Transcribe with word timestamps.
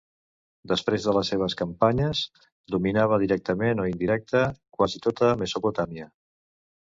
Després 0.69 1.03
de 1.07 1.11
les 1.17 1.27
seves 1.33 1.55
campanyes 1.59 2.21
dominava 2.75 3.19
directament 3.25 3.83
o 3.83 3.87
indirecta 3.91 4.41
quasi 4.79 5.05
tota 5.09 5.33
Mesopotàmia. 5.43 6.09